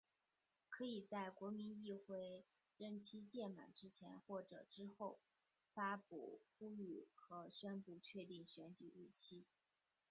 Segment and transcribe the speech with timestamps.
[0.67, 2.43] 可以在国民议会
[2.75, 5.19] 任期届满之前或之后
[5.75, 9.45] 发布呼吁和宣布确定选举日期。